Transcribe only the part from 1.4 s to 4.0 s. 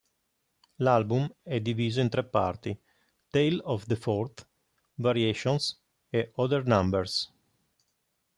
è diviso in tre parti: "Tale of the